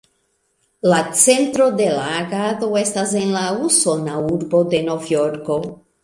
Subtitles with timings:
[0.91, 5.59] La centro de la agado estas en la usona urbo de Novjorko.